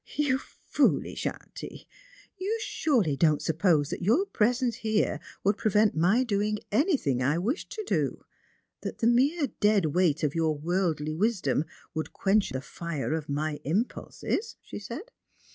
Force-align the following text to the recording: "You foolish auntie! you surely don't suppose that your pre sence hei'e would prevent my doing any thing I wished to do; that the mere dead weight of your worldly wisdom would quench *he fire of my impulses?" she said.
"You 0.27 0.39
foolish 0.39 1.27
auntie! 1.27 1.87
you 2.35 2.57
surely 2.63 3.15
don't 3.15 3.39
suppose 3.39 3.91
that 3.91 4.01
your 4.01 4.25
pre 4.25 4.51
sence 4.51 4.77
hei'e 4.79 5.19
would 5.43 5.57
prevent 5.57 5.95
my 5.95 6.23
doing 6.23 6.57
any 6.71 6.97
thing 6.97 7.21
I 7.21 7.37
wished 7.37 7.69
to 7.73 7.83
do; 7.85 8.23
that 8.81 8.97
the 8.97 9.05
mere 9.05 9.49
dead 9.59 9.85
weight 9.93 10.23
of 10.23 10.33
your 10.33 10.57
worldly 10.57 11.13
wisdom 11.13 11.65
would 11.93 12.13
quench 12.13 12.49
*he 12.49 12.59
fire 12.61 13.13
of 13.13 13.29
my 13.29 13.59
impulses?" 13.63 14.55
she 14.67 14.79
said. 14.79 15.11